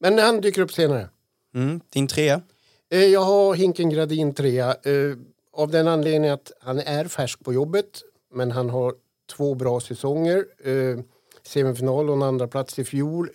[0.00, 1.08] Men han dyker upp senare.
[1.54, 1.80] Mm.
[1.90, 2.40] Din trea?
[2.90, 5.16] Eh, jag har Hinken Gradin trea eh,
[5.52, 8.94] av den anledningen att han är färsk på jobbet men han har
[9.36, 10.46] två bra säsonger.
[10.64, 10.98] Eh,
[11.42, 13.30] semifinal och en andra plats i fjol.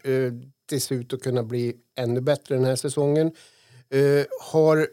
[0.70, 3.32] Det ser ut att kunna bli ännu bättre den här säsongen.
[4.40, 4.88] Har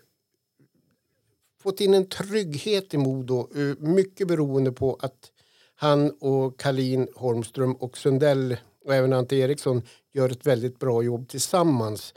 [1.63, 5.33] fått in en trygghet i Modo, mycket beroende på att
[5.75, 11.29] han och Kalin Holmström och Sundell och även Ante Eriksson gör ett väldigt bra jobb
[11.29, 12.15] tillsammans.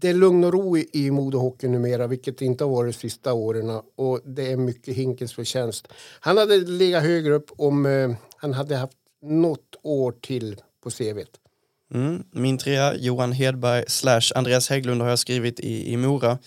[0.00, 3.32] Det är lugn och ro i, i Modohockey numera, vilket inte har varit de sista
[3.32, 3.80] åren.
[3.96, 5.88] Och det är mycket Hinkens förtjänst.
[6.20, 11.30] Han hade legat högre upp om eh, han hade haft något år till på CVt.
[11.94, 12.24] Mm.
[12.32, 16.38] Min trea, Johan Hedberg slash Andreas Hägglund har jag skrivit i, i Mora.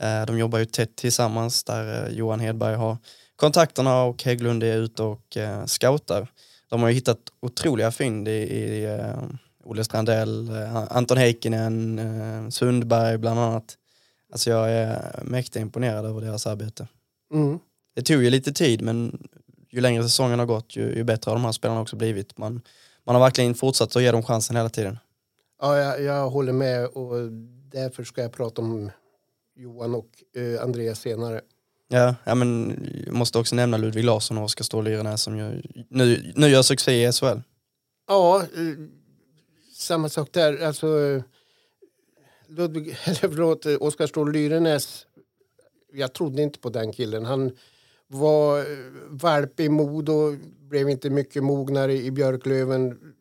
[0.00, 2.96] Eh, de jobbar ju tätt tillsammans där eh, Johan Hedberg har
[3.36, 6.28] kontakterna och Hägglund är ute och eh, scoutar.
[6.68, 9.22] De har ju hittat otroliga fynd i, i eh,
[9.66, 13.76] Olle Strandell, eh, Anton Heikkinen, eh, Sundberg bland annat.
[14.32, 16.88] Alltså jag är mäktigt imponerad över deras arbete.
[17.32, 17.58] Mm.
[17.94, 19.28] Det tog ju lite tid men
[19.70, 22.38] ju längre säsongen har gått ju, ju bättre har de här spelarna också blivit.
[22.38, 22.62] Man,
[23.04, 24.98] man har verkligen fortsatt att ge dem chansen hela tiden.
[25.60, 27.32] Ja, jag, jag håller med och
[27.72, 28.90] därför ska jag prata om
[29.56, 31.40] Johan och eh, Andreas senare.
[31.88, 36.32] Ja, ja men jag måste också nämna Ludvig Larsson och Oskar Ståhl som ju, nu,
[36.36, 37.38] nu gör succé i SHL.
[38.08, 38.42] Ja,
[39.76, 40.64] samma sak där.
[40.64, 41.22] Alltså,
[42.46, 45.06] Ludvig, eller förlåt, Oskar Ståhl Lyrenäs.
[45.92, 47.24] Jag trodde inte på den killen.
[47.24, 47.56] Han
[48.06, 48.64] var eh,
[49.08, 53.14] valp i Modo, blev inte mycket mognare i Björklöven.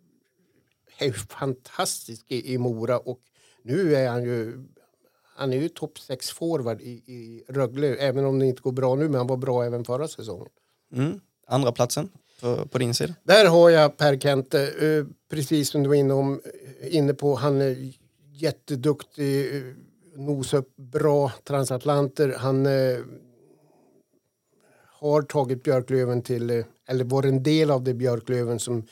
[0.98, 3.20] Är fantastisk i, i Mora och
[3.62, 4.66] nu är han ju
[5.38, 8.96] han är ju topp 6 forward i, i Rögle, även om det inte går bra
[8.96, 10.48] nu, men han var bra även förra säsongen.
[10.94, 11.20] Mm.
[11.48, 12.10] Andra platsen
[12.42, 13.14] på, på, din sida?
[13.24, 14.62] Där har jag Per-Kent, eh,
[15.30, 16.40] precis som du var inne,
[16.82, 17.36] eh, inne på.
[17.36, 17.94] Han är
[18.34, 19.64] jätteduktig, eh,
[20.16, 22.36] nosar upp bra transatlanter.
[22.38, 22.68] Han
[25.00, 28.84] har tagit Björklöven till, eller var en del av det Björklöven som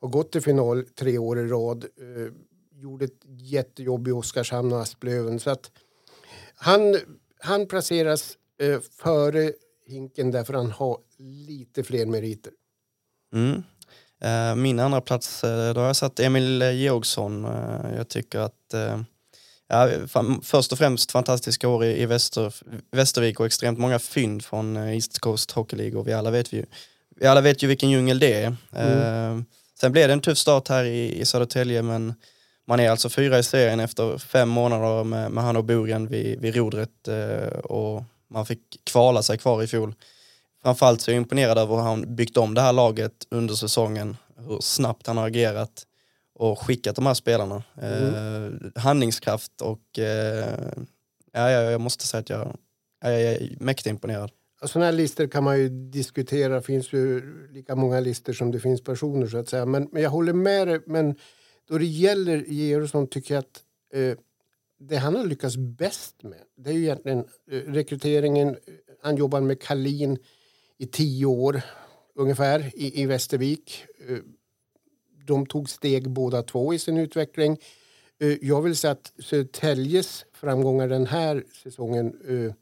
[0.00, 1.84] har gått till final tre år i rad.
[2.72, 5.40] gjorde ett jättejobb i Oskarshamn och Asplöven.
[5.40, 5.70] Så att,
[6.62, 6.96] han,
[7.38, 9.52] han placeras eh, före
[9.86, 12.52] Hinken därför han har lite fler meriter.
[13.32, 13.62] Mm.
[14.24, 17.44] Eh, min andra plats eh, då har jag satt Emil Georgsson.
[17.44, 18.74] Eh, jag tycker att
[19.68, 19.88] ja,
[20.42, 22.54] först och främst fantastiska år i, Väster,
[22.90, 26.64] Västervik och extremt många fynd från East Coast Hockey League och vi alla vet, vi,
[27.16, 28.56] vi alla vet ju vilken djungel det är.
[28.72, 29.44] Mm.
[29.80, 32.14] Sen blev det en tuff start här i, i Södertälje men
[32.66, 36.40] man är alltså fyra i serien efter fem månader med, med han och Bogen vid,
[36.40, 37.08] vid rodret
[37.64, 39.94] och man fick kvala sig kvar i fjol.
[40.62, 44.16] Framförallt så är jag imponerad över hur han byggt om det här laget under säsongen,
[44.36, 45.86] hur snabbt han har agerat
[46.34, 47.62] och skickat de här spelarna.
[47.82, 48.14] Mm.
[48.14, 50.72] Eh, handlingskraft och eh,
[51.32, 52.56] ja, jag måste säga att jag,
[53.02, 54.30] jag är mäktigt imponerad.
[54.64, 56.54] Sådana här listor kan man ju diskutera.
[56.54, 59.66] Det finns ju lika många listor som det finns personer så att säga.
[59.66, 60.80] Men, men jag håller med dig.
[60.86, 61.14] Men
[61.68, 63.62] då det gäller Georgsson tycker jag att
[63.94, 64.18] eh,
[64.78, 68.56] det han har lyckats bäst med det är ju egentligen eh, rekryteringen.
[69.02, 70.18] Han jobbar med Kalin
[70.80, 71.62] i tio år
[72.14, 73.84] ungefär i, i Västervik.
[74.08, 74.18] Eh,
[75.26, 77.58] de tog steg båda två i sin utveckling.
[78.20, 82.54] Eh, jag vill säga att Södertäljes framgångar den här säsongen eh,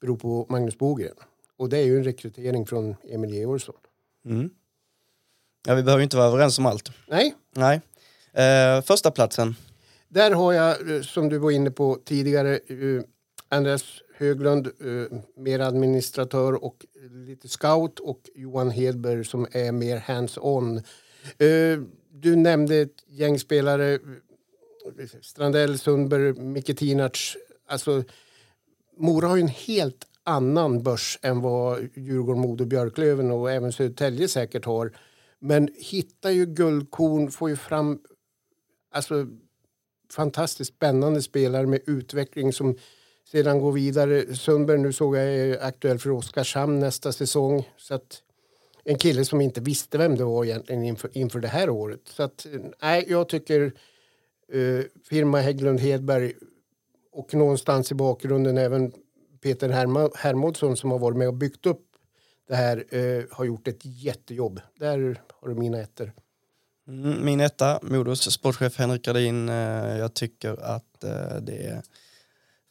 [0.00, 1.14] beror på Magnus Bogren.
[1.56, 3.76] Och det är ju en rekrytering från Emil Georgsson.
[4.24, 4.50] Mm.
[5.66, 6.90] Ja, vi behöver inte vara överens om allt.
[7.08, 7.34] Nej.
[7.54, 7.80] Nej.
[8.32, 9.54] Eh, första platsen.
[10.08, 12.60] Där har jag, som du var inne på tidigare,
[13.48, 20.76] Andreas Höglund, eh, mer administratör och lite scout och Johan Hedberg som är mer hands-on.
[21.38, 21.80] Eh,
[22.12, 23.98] du nämnde ett gäng spelare,
[25.20, 27.36] Strandell, Sundberg, Micke Tinac.
[27.66, 28.04] Alltså,
[28.96, 34.28] Mora har ju en helt annan börs än vad Djurgården, Modo, Björklöven och även Södertälje
[34.28, 34.92] säkert har.
[35.38, 37.98] Men hittar ju guldkorn, får ju fram
[38.90, 39.26] alltså,
[40.10, 42.76] fantastiskt spännande spelare med utveckling som
[43.26, 44.34] sedan gå vidare.
[44.34, 47.68] Sundberg nu såg jag är aktuell för Oskarshamn nästa säsong.
[47.76, 48.22] Så att,
[48.84, 52.00] en kille som inte visste vem det var egentligen inför, inför det här året.
[52.04, 52.46] Så att,
[52.82, 53.72] nej, jag tycker
[54.52, 56.32] eh, firma Hägglund Hedberg
[57.12, 58.92] och någonstans i bakgrunden även
[59.42, 59.68] Peter
[60.16, 61.82] Hermodsson som har varit med och byggt upp
[62.48, 64.60] det här eh, har gjort ett jättejobb.
[64.78, 66.12] Där har du mina ettor.
[66.88, 69.48] Mm, min etta, Modos sportchef Henrik Gardin.
[69.48, 71.82] Eh, jag tycker att eh, det är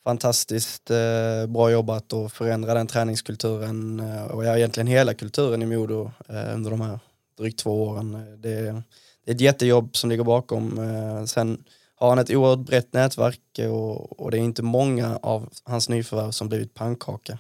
[0.06, 5.66] fantastiskt eh, bra jobbat och förändra den träningskulturen eh, och ja, egentligen hela kulturen i
[5.66, 7.00] Modo eh, under de här
[7.38, 8.16] drygt två åren.
[8.16, 8.84] Eh, det är,
[9.26, 10.80] det är ett jättejobb som ligger bakom.
[11.28, 11.64] Sen
[11.96, 16.32] har han ett oerhört brett nätverk och, och det är inte många av hans nyförvärv
[16.32, 17.40] som blivit pannkaka.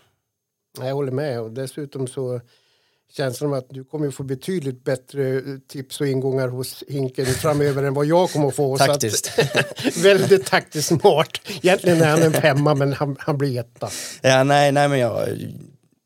[0.79, 2.41] Jag håller med och dessutom så
[3.13, 7.83] känns det som att du kommer få betydligt bättre tips och ingångar hos Hinken framöver
[7.83, 8.77] än vad jag kommer få.
[8.77, 9.39] Taktiskt.
[9.39, 11.41] Att, väldigt taktiskt smart.
[11.47, 13.89] Egentligen är han en femma men han, han blir etta.
[14.21, 15.27] Ja, nej, nej men jag,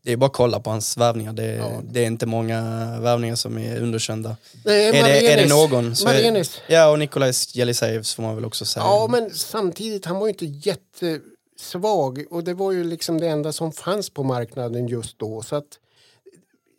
[0.04, 1.34] det är bara att kolla på hans värvningar.
[1.34, 1.82] Det, ja.
[1.84, 2.62] det är inte många
[3.00, 4.38] värvningar som är underkända.
[4.66, 8.46] Nej, är, det, är det någon så är, Ja, och Nikolaj Jelisejevs får man väl
[8.46, 8.84] också säga.
[8.84, 13.52] Ja, men samtidigt, han var ju inte jättesvag och det var ju liksom det enda
[13.52, 15.42] som fanns på marknaden just då.
[15.42, 15.80] Så att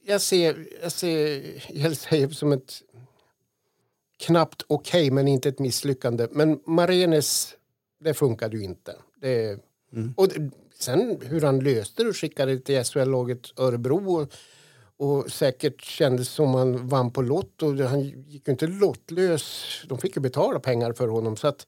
[0.07, 2.83] jag ser, jag ser Jelsejev som ett
[4.19, 6.29] knappt okej, okay, men inte ett misslyckande.
[6.31, 7.55] Men Marenes,
[8.01, 8.97] det funkade ju inte.
[9.21, 9.59] Det,
[9.93, 10.15] mm.
[10.17, 10.29] och
[10.79, 14.33] sen hur han löste det och skickade det till SHL-laget Örebro och,
[14.97, 17.63] och säkert kändes som han vann på lott.
[17.63, 19.65] Och han gick ju inte lottlös.
[19.89, 21.37] De fick ju betala pengar för honom.
[21.37, 21.67] Så att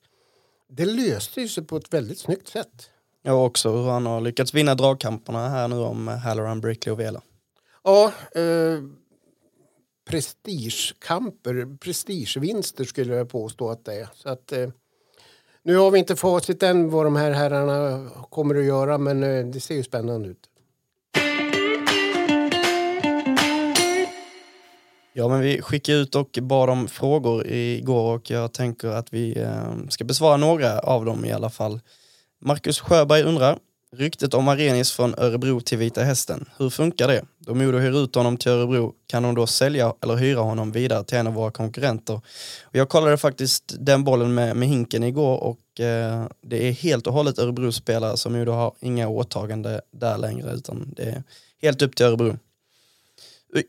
[0.68, 2.90] det löste sig på ett väldigt snyggt sätt.
[3.22, 7.22] Ja, också hur han har lyckats vinna dragkamperna här nu om Halloran, Brickley och Vela.
[7.84, 8.82] Ja, eh,
[10.10, 14.08] prestigekamper, prestigevinster skulle jag påstå att det är.
[14.14, 14.68] Så att, eh,
[15.62, 19.46] nu har vi inte facit än vad de här herrarna kommer att göra men eh,
[19.46, 20.48] det ser ju spännande ut.
[25.14, 29.38] Ja, men vi skickade ut och bad om frågor igår och jag tänker att vi
[29.38, 31.80] eh, ska besvara några av dem i alla fall.
[32.40, 33.58] Marcus Sjöberg undrar,
[33.96, 37.24] ryktet om Arenis från Örebro till Vita Hästen, hur funkar det?
[37.38, 41.04] Då Modo hyr ut honom till Örebro, kan de då sälja eller hyra honom vidare
[41.04, 42.14] till en av våra konkurrenter?
[42.62, 47.06] Och jag kollade faktiskt den bollen med, med Hinken igår och eh, det är helt
[47.06, 51.22] och hållet Örebro-spelare som Modo har inga åtagande där längre utan det är
[51.62, 52.38] helt upp till Örebro.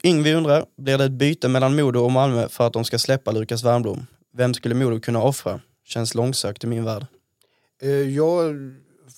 [0.03, 3.31] Yngve undrar, blir det ett byte mellan Modo och Malmö för att de ska släppa
[3.31, 4.07] Lukas Wernbloom?
[4.33, 5.59] Vem skulle Modo kunna offra?
[5.85, 7.05] Känns långsökt i min värld.
[7.81, 8.55] Eh, jag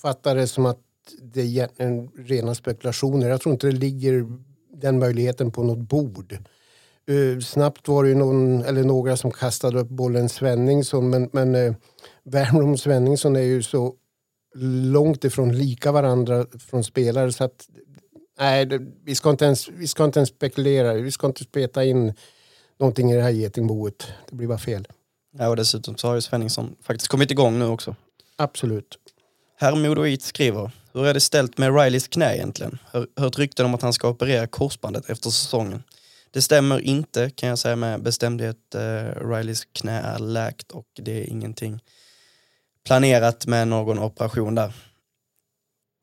[0.02, 0.80] fattar det som att
[1.22, 3.30] det är egentligen rena spekulationer.
[3.30, 4.26] Jag tror inte det ligger
[4.74, 6.38] den möjligheten på något bord.
[7.08, 11.56] Eh, snabbt var det ju någon, eller några som kastade upp bollen Svenningsson men, men
[11.56, 11.76] uh,
[12.24, 13.96] Wernbloom och Svenningsson är ju så
[14.92, 17.68] långt ifrån lika varandra från spelare så att
[18.40, 20.94] nej, det, vi, ska inte ens, vi ska inte ens spekulera.
[20.94, 22.14] Vi ska inte speta in
[22.80, 24.08] någonting i det här getingboet.
[24.30, 24.88] Det blir bara fel.
[25.38, 27.96] Ja, och dessutom så har ju Svenningsson faktiskt kommit igång nu också.
[28.36, 28.98] Absolut.
[29.58, 32.78] Herr Modoit skriver, hur är det ställt med Rileys knä egentligen?
[32.92, 35.84] Hör, hört rykten om att han ska operera korsbandet efter säsongen.
[36.32, 38.58] Det stämmer inte kan jag säga med bestämdhet.
[38.76, 38.82] Uh,
[39.30, 41.80] Rileys knä är läkt och det är ingenting
[42.86, 44.74] planerat med någon operation där.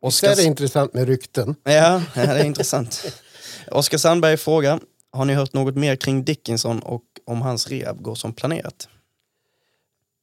[0.04, 1.54] Är det intressant med rykten?
[1.64, 3.22] Ja, ja det är intressant.
[3.70, 4.80] Oskar Sandberg frågar,
[5.12, 8.88] har ni hört något mer kring Dickinson och om hans rehab går som planerat?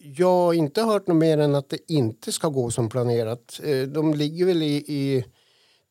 [0.01, 3.59] Jag har inte hört något mer än att det inte ska gå som planerat.
[3.63, 5.25] Eh, de ligger väl i, i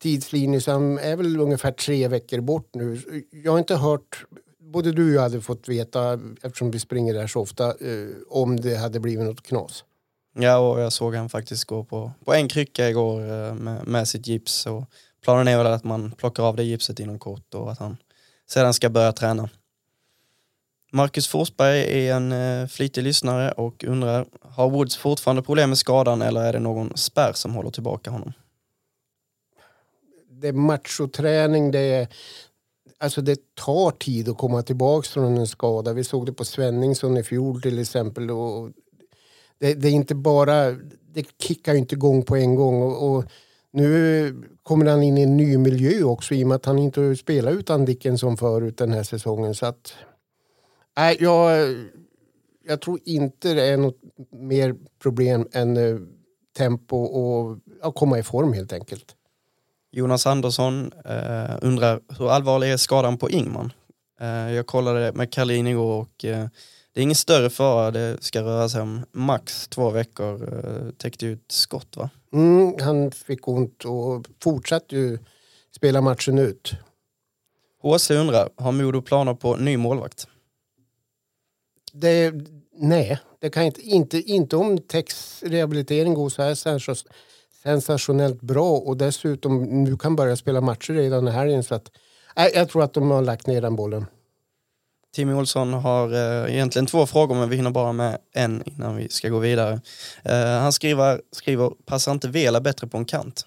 [0.01, 3.01] tidslinje som är väl ungefär tre veckor bort nu.
[3.31, 4.25] Jag har inte hört,
[4.59, 8.59] både du och jag hade fått veta, eftersom vi springer där så ofta, eh, om
[8.59, 9.83] det hade blivit något knas.
[10.39, 14.07] Ja, och jag såg han faktiskt gå på, på en krycka igår eh, med, med
[14.07, 14.65] sitt gips.
[14.65, 14.83] Och
[15.23, 17.97] planen är väl att man plockar av det gipset inom kort och att han
[18.49, 19.49] sedan ska börja träna.
[20.91, 26.21] Marcus Forsberg är en eh, flitig lyssnare och undrar, har Woods fortfarande problem med skadan
[26.21, 28.33] eller är det någon spärr som håller tillbaka honom?
[30.29, 32.07] Det är machoträning, det är...
[32.97, 35.93] Alltså det tar tid att komma tillbaka från en skada.
[35.93, 38.31] Vi såg det på Svenningsson i fjol till exempel.
[38.31, 38.69] Och
[39.59, 40.71] det, det är inte bara...
[41.13, 42.81] Det kickar ju inte igång på en gång.
[42.81, 43.25] Och, och
[43.71, 47.15] nu kommer han in i en ny miljö också i och med att han inte
[47.15, 49.55] spelar utan Dickinson förut den här säsongen.
[49.55, 49.93] Så att...
[50.99, 51.75] Nej, jag,
[52.67, 55.99] jag tror inte det är något mer problem än eh,
[56.57, 59.15] tempo och att komma i form helt enkelt.
[59.91, 63.73] Jonas Andersson eh, undrar, hur allvarlig är skadan på Ingman?
[64.21, 66.47] Eh, jag kollade med Karlin igår och eh,
[66.93, 70.53] det är ingen större fara, det ska röra sig om max två veckor.
[70.53, 72.09] Eh, täckte ut skott va?
[72.33, 75.19] Mm, han fick ont och fortsatte ju
[75.75, 76.73] spela matchen ut.
[77.81, 80.27] HC undrar, har Modo planer på ny målvakt?
[81.99, 82.33] Det,
[82.77, 87.05] nej, det kan inte, inte, inte om Tex rehabilitering går så här sens-
[87.63, 91.63] sensationellt bra och dessutom nu kan börja spela matcher redan här helgen.
[91.63, 91.91] Så att,
[92.35, 94.05] nej, jag tror att de har lagt ner den bollen.
[95.15, 99.09] Timmy Olsson har eh, egentligen två frågor men vi hinner bara med en innan vi
[99.09, 99.81] ska gå vidare.
[100.23, 103.45] Eh, han skriver, skriver, passar inte Vela bättre på en kant?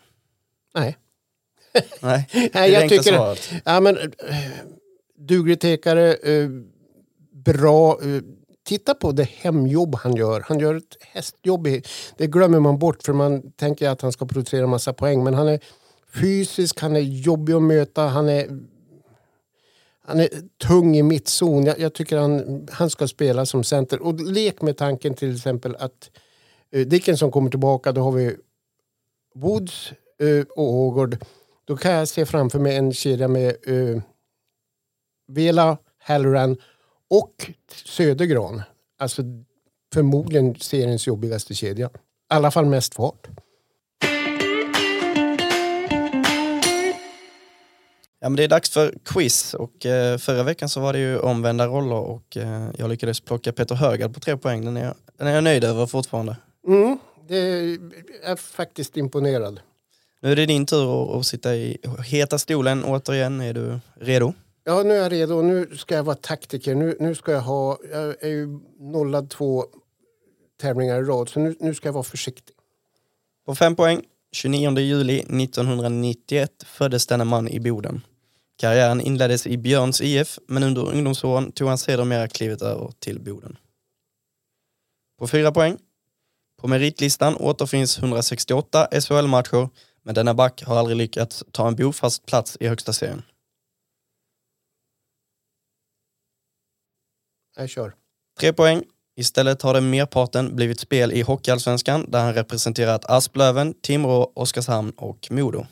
[0.75, 0.97] Nej.
[2.01, 3.51] Nej, det är jag tycker- svaret.
[3.65, 4.05] Ja, men, eh,
[5.19, 6.49] duglig tekare, eh,
[7.45, 7.99] bra.
[8.65, 10.41] Titta på det hemjobb han gör.
[10.47, 11.67] Han gör ett hästjobb.
[11.67, 11.83] i-
[12.17, 15.25] Det glömmer man bort för man tänker att han ska producera massa poäng.
[15.25, 15.61] Men han är
[16.15, 18.47] fysisk, han är jobbig att möta, han är,
[20.05, 20.29] han är
[20.67, 21.65] tung i mittzon.
[21.65, 24.03] Jag, jag tycker han, han ska spela som center.
[24.03, 26.11] Och lek med tanken till exempel att
[26.73, 27.93] eh, uh, Dickinson kommer tillbaka.
[27.93, 28.37] Då har vi
[29.35, 31.17] Woods uh, och Ågård.
[31.65, 34.01] Då kan jag se framför mig en kedja med uh,
[35.29, 36.57] Vela, Halloran
[37.13, 37.51] och
[37.85, 38.63] Södergran.
[38.99, 39.23] Alltså
[39.95, 41.87] förmodligen seriens jobbigaste kedja.
[41.87, 41.91] I
[42.35, 43.27] alla fall mest fart.
[48.21, 51.19] Ja, men det är dags för quiz och eh, förra veckan så var det ju
[51.19, 54.65] omvända roller och eh, jag lyckades plocka Peter Högard på tre poäng.
[54.65, 56.37] Den är, jag- den är jag nöjd över fortfarande.
[56.67, 56.99] Mm,
[57.29, 57.37] det
[58.25, 59.61] är faktiskt imponerad.
[60.21, 63.41] Nu är det din tur att, att sitta i heta stolen återigen.
[63.41, 64.33] Är du redo?
[64.65, 65.43] Ja, nu är jag redo.
[65.43, 66.75] Nu ska jag vara taktiker.
[66.75, 67.79] Nu, nu ska jag ha...
[67.93, 69.65] Jag är ju nollad två
[70.61, 72.57] tävlingar i rad, så nu, nu ska jag vara försiktig.
[73.47, 74.03] På fem poäng.
[74.33, 78.01] 29 juli 1991 föddes denna man i Boden.
[78.59, 83.57] Karriären inleddes i Björns IF, men under ungdomsåren tog han sedermera klivet över till Boden.
[85.19, 85.79] På fyra poäng.
[86.61, 89.69] På meritlistan återfinns 168 SHL-matcher,
[90.03, 93.23] men denna back har aldrig lyckats ta en bofast plats i högsta serien.
[97.57, 97.95] Jag kör.
[98.41, 98.83] Tre poäng.
[99.15, 105.29] Istället har det merparten blivit spel i Hockeyallsvenskan där han representerat Asplöven, Timrå, Oskarshamn och
[105.31, 105.67] Modo.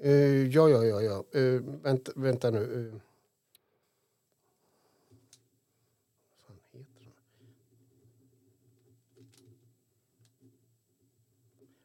[0.00, 0.12] Eh,
[0.46, 1.40] ja, ja, ja, ja.
[1.40, 2.58] Uh, vänta, vänta nu.
[2.58, 2.94] Uh.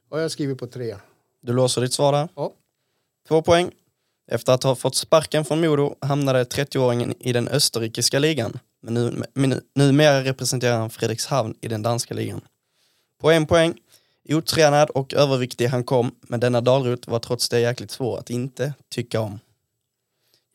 [0.09, 0.95] Ja, jag skriver på tre.
[1.41, 2.29] Du låser ditt svar där?
[2.35, 2.53] Ja.
[3.27, 3.71] Två poäng.
[4.31, 8.59] Efter att ha fått sparken från Modo hamnade 30-åringen i den österrikiska ligan.
[8.81, 12.41] Men nu, men numera representerar han Fredrikshavn i den danska ligan.
[13.21, 13.73] På en poäng.
[14.29, 18.73] Otränad och överviktig han kom, men denna Dalrot var trots det jäkligt svår att inte
[18.89, 19.39] tycka om.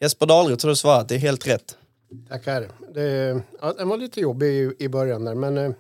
[0.01, 1.77] Jesper Dalrot har du svarat, det är helt rätt.
[2.29, 2.69] Tackar.
[2.95, 5.71] Det, ja, den var lite jobbig i, början där, men eh,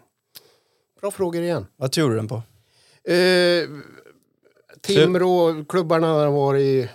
[1.00, 1.66] bra frågor igen.
[1.76, 2.42] Vad tog du den på?
[3.12, 3.68] Eh,
[4.80, 6.88] Timrå, klubbarna har varit i,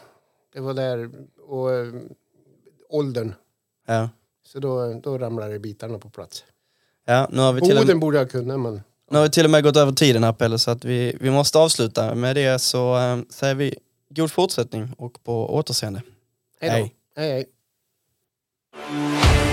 [0.53, 1.09] det var där,
[1.47, 1.93] och eh,
[2.89, 3.33] åldern.
[3.87, 4.09] Ja.
[4.45, 6.43] Så då, då ramlade bitarna på plats.
[7.05, 8.81] Ja, nu har vi till och Boden med, borde jag kunna, men
[9.11, 11.31] nu har vi till och med gått över tiden här Pelle, så att vi, vi
[11.31, 12.15] måste avsluta.
[12.15, 13.75] Med det så äh, säger vi
[14.09, 16.01] god fortsättning och på återseende.
[16.59, 16.69] hej
[17.15, 17.21] då.
[17.21, 17.45] Hej,
[18.81, 19.52] hej.